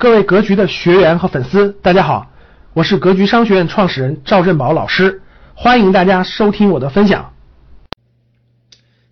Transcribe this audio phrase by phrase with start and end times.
[0.00, 2.30] 各位格局的学员和粉丝，大家好，
[2.72, 5.22] 我是格局商学院创始人赵振宝老师，
[5.56, 7.34] 欢迎大家收听我的分享。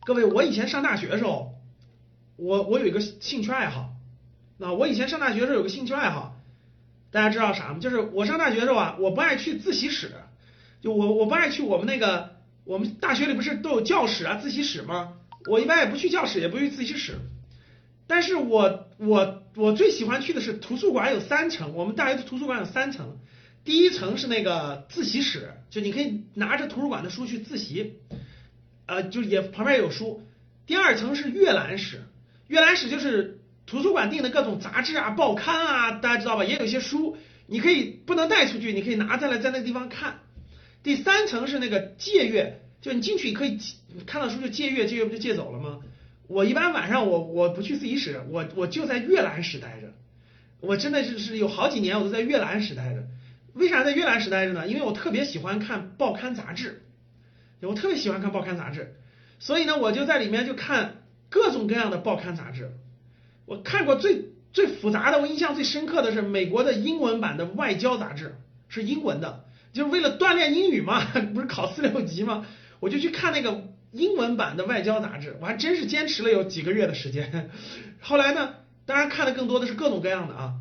[0.05, 1.57] 各位，我以前上大学的时候，
[2.37, 3.95] 我我有一个兴趣爱好，
[4.59, 6.37] 那我以前上大学的时候有个兴趣爱好，
[7.11, 7.79] 大家知道啥吗？
[7.81, 10.13] 就是我上大学的时候啊，我不爱去自习室，
[10.81, 15.15] 就我我不爱去我们那个我们大学里不是都有教室啊、自习室吗？
[15.51, 17.19] 我一般也不去教室，也不去自习室。
[18.07, 21.75] 但是我我我最喜欢去的是图书馆，有三层。
[21.75, 23.17] 我们大学图书馆有三层，
[23.65, 27.95] 第一层是那个自习室，就你可以拿着图书馆的书去自习，
[28.85, 30.23] 呃，就也旁边有书。
[30.67, 32.03] 第二层是阅览室，
[32.49, 36.45] 阅览室就是图书馆订的各种杂志啊、报刊啊，大家知道吧？
[36.45, 40.21] 也有一些书，你可以不能带出去，你可以拿下来在那个地方看。
[40.83, 43.59] 第三层是那个借阅，就你进去可以
[44.07, 45.81] 看到书就借阅，借阅不就借走了吗？
[46.29, 49.93] 我一般晚上我我不去自习室，我我就在阅览室待着。
[50.61, 53.05] 我真的是是有好几年我都在阅览室待着。
[53.53, 54.67] 为啥在阅览室待着呢？
[54.67, 56.83] 因为我特别喜欢看报刊杂志，
[57.61, 58.97] 我特别喜欢看报刊杂志，
[59.39, 62.73] 所以呢我就在里面就看各种各样的报刊杂志。
[63.45, 68.35] 我看过最最复杂的，我印象最深刻的是美国的英文版的外交杂志，
[68.69, 72.47] 是英文的，就是为了锻炼英语嘛， 不是考四六级嘛，
[72.81, 73.63] 我就去看那个。
[73.97, 77.51] 英文版的外交杂志，我还真是坚持了有几个月的时间。
[78.01, 80.55] 后来呢，当然看的更多的是各种各样的啊，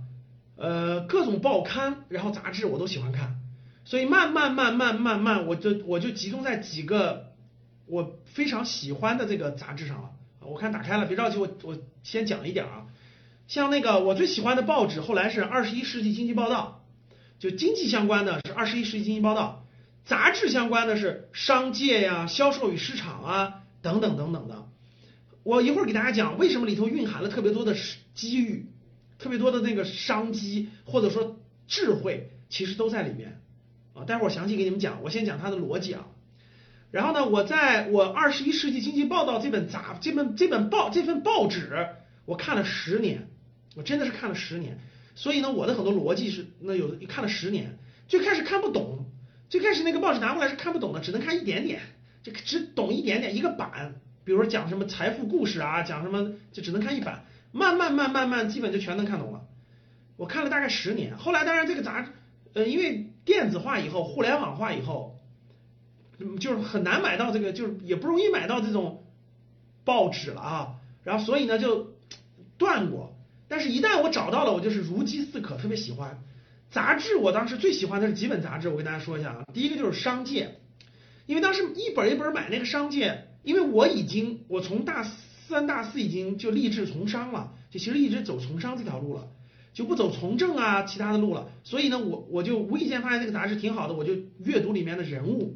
[0.56, 3.36] 呃，各种报刊，然后杂志我都喜欢看。
[3.84, 7.34] 所以慢慢慢慢慢慢，我就我就集中在几个
[7.86, 10.10] 我非常喜欢的这个杂志上了。
[10.42, 12.86] 我看打开了，别着急，我我先讲一点啊。
[13.48, 16.84] 像那个我最喜欢的报纸，后来是《二十一世纪经济报道》，
[17.40, 19.64] 就经济相关的是《二十一世纪经济报道》。
[20.06, 24.68] 杂志相关的是商界呀、销售与市场啊等等等等的。
[25.42, 27.76] 我一会儿给大家讲为什么里头蕴含了特别多的
[28.14, 28.68] 机遇，
[29.18, 33.42] 特别多的那个商机或者说智慧，其实都在里面
[33.94, 34.06] 啊。
[34.06, 36.08] 待会儿详细给你们讲，我先讲它的逻辑啊。
[36.92, 41.88] 然后呢，我在我《二十一世纪经济报道》这本杂这本这本报这份报纸，
[42.26, 43.28] 我看了十年，
[43.76, 44.80] 我真的是看了十年。
[45.16, 49.06] 所以呢，我的很多逻辑是那有看了十年，最开始看不懂。
[49.50, 51.82] 最开始那个报纸拿过来是看不懂的，只能看一点点，
[52.24, 59.46] 就只懂一点点一个版，比如说讲什么财富故事啊，讲什么就只能看一版，慢慢慢慢慢基本就全能看懂了。
[60.18, 62.12] 我看了大概十年，后来当然这个杂志，
[62.54, 65.20] 呃，因为电子化以后，互联网化以后，
[66.40, 69.04] 就是很难买到这个，就是也不容易买到这种
[69.84, 70.76] 报纸了啊。
[71.04, 71.94] 然后所以呢就
[72.58, 73.16] 断过，
[73.48, 76.20] 但是一旦我找到了，我就是如饥似渴，特别喜欢。
[76.72, 79.44] 杂志我当时最喜欢的是几本杂志，我跟大家说一下啊。
[79.54, 80.46] 第一个就是《商界》，
[81.26, 83.10] 因为当时一本一本买那个《商界》，
[83.44, 85.06] 因为我已经我从大
[85.48, 89.28] 三大四已经就立志从商了，就其实一直走从商这条路了，
[89.74, 91.50] 就不走从政啊其他的路了。
[91.64, 95.56] 所以呢，我我就无意间发现这个杂志挺好的，我就阅读里面的人物，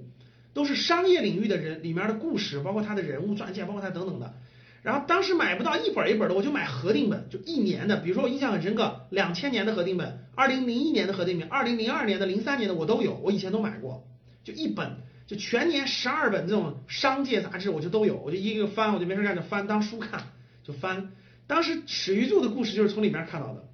[0.53, 4.35] 都是商业领域的人里面的故事，包括他的人物传记，包括他等等的。
[4.81, 7.97] 然后当时买不到一本一本的，我就买核定本，就一年的。
[7.97, 14.07] 比如说我印象很深刻，两千年的核定本，二零零一年的核定本，二零零二年的、零三年的我都有，我以前都买过，
[14.45, 20.27] 就一本，就全年十二本这种商界杂志我就都有，我就一个个翻，我就没事干就翻当书看，
[20.63, 21.11] 就翻。
[21.45, 23.65] 当时史玉柱的故事就是从里面看到的，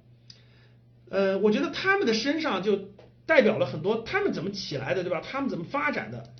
[1.10, 2.88] 呃，我觉得他们的身上就
[3.26, 5.20] 代表了很多他们怎么起来的，对吧？
[5.20, 6.32] 他们怎么发展的，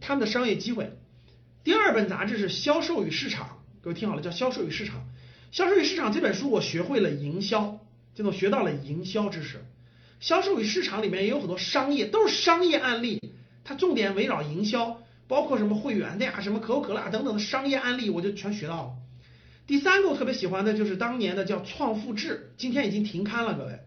[0.00, 0.92] 他们的商业机会。
[1.64, 3.57] 第二本杂志是销售与市场。
[3.80, 4.96] 各位听好了，叫《销售与市场》。
[5.52, 7.78] 《销售与市场》这本书，我学会了营销，
[8.14, 9.58] 这种学到了营销知识。
[10.20, 13.20] 《销售与市场》里面也有很多商业，都是商业案例，
[13.62, 18.92] 它重点围绕营销，包括什么会员的呀，什么可口可乐啊等等的商业案例，我就全学到了。
[19.68, 23.78] 第三个我特别喜欢的就是当年的叫《创富志》，今天已经停刊了，各位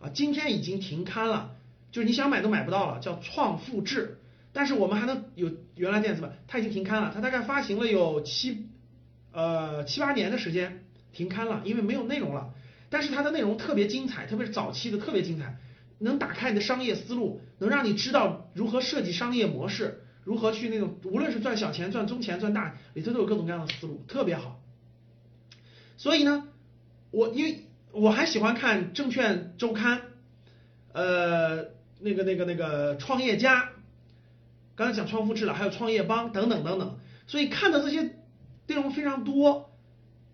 [0.00, 1.50] 啊，今天已经停刊了，
[1.92, 4.18] 就是你想买都买不到了，叫《创富志》，
[4.54, 8.66] 但是我们还能有原来电子版，它已经停刊了，它大概发行了有七。
[9.32, 12.54] 呃，七八年的时间停刊了，因为没有内容了。
[12.90, 15.58] 但是它的内容特别精彩，特别是早期的特别精彩，
[15.98, 24.58] 能打开你的商业思路，能让你知道如何设计商业模式，如何去那种无论是赚小钱、赚中钱、赚大，里头都有各种各样的思路，特别好。
[25.98, 26.48] 所以呢，
[27.10, 30.00] 我因为我还喜欢看证券周刊，
[30.94, 31.66] 呃，
[32.00, 33.68] 那个那个那个创业家，
[34.74, 38.14] 刚才讲创富志了，还有创业邦等等等等，所以看的这些。
[38.68, 39.70] 内容非常多，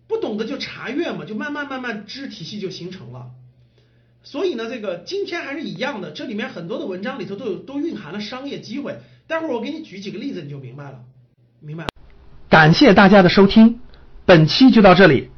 [0.07, 3.31] 不懂的就查阅嘛，就慢慢慢慢知识体系就形成了。
[4.23, 8.99] 所以呢，这个今天还是一样的，这里面很多的文章里头都有都蕴含了商业机会。
[9.27, 10.99] 待会儿我给你举几个例子，你就明白了，
[11.59, 11.89] 明白了。
[12.49, 13.79] 感谢大家的收听，
[14.25, 15.29] 本期就到这里。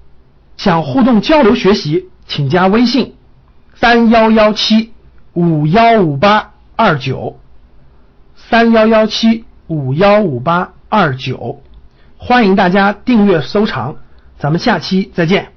[0.57, 3.15] 想互动交流学习，请加微信
[3.75, 4.91] 三幺幺七
[5.33, 7.39] 五幺五八二九，
[8.35, 11.61] 三幺幺七五幺五八二九，
[12.17, 13.95] 欢迎大家订阅收藏，
[14.39, 15.56] 咱们下期再见。